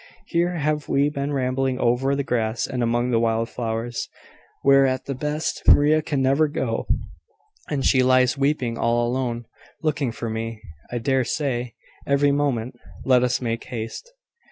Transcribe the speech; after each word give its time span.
Here 0.25 0.55
have 0.55 0.89
we 0.89 1.09
been 1.09 1.31
rambling 1.31 1.77
over 1.77 2.15
the 2.15 2.23
grass 2.23 2.65
and 2.65 2.81
among 2.81 3.11
the 3.11 3.19
wild 3.19 3.49
flowers, 3.51 4.09
where, 4.63 4.87
at 4.87 5.05
the 5.05 5.13
best, 5.13 5.61
Maria 5.67 6.01
can 6.01 6.23
never 6.23 6.47
go; 6.47 6.87
and 7.69 7.85
she 7.85 8.01
lies 8.01 8.35
weeping 8.35 8.79
all 8.79 9.07
alone, 9.07 9.45
looking 9.83 10.11
for 10.11 10.27
me, 10.27 10.59
I 10.91 10.97
dare 10.97 11.23
say, 11.23 11.75
every 12.07 12.31
moment! 12.31 12.77
Let 13.05 13.21
us 13.21 13.41
make 13.41 13.65
haste." 13.65 14.11